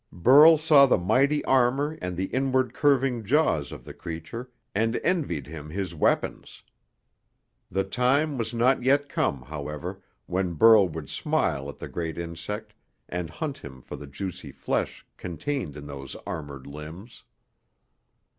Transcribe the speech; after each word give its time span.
Burl 0.11 0.57
saw 0.57 0.87
the 0.87 0.97
mighty 0.97 1.45
armour 1.45 1.95
and 2.01 2.17
the 2.17 2.25
inward 2.33 2.73
curving 2.73 3.23
jaws 3.23 3.71
of 3.71 3.85
the 3.85 3.93
creature, 3.93 4.49
and 4.73 4.95
envied 5.03 5.45
him 5.45 5.69
his 5.69 5.93
weapons. 5.93 6.63
The 7.69 7.83
time 7.83 8.35
was 8.35 8.51
not 8.51 8.81
yet 8.81 9.09
come, 9.09 9.43
however, 9.43 10.01
when 10.25 10.53
Burl 10.55 10.89
would 10.89 11.07
smile 11.07 11.69
at 11.69 11.77
the 11.77 11.87
great 11.87 12.17
insect 12.17 12.73
and 13.09 13.29
hunt 13.29 13.59
him 13.59 13.79
for 13.83 13.95
the 13.95 14.07
juicy 14.07 14.51
flesh 14.51 15.05
contained 15.17 15.77
in 15.77 15.85
those 15.85 16.15
armoured 16.25 16.65
limbs. 16.65 17.23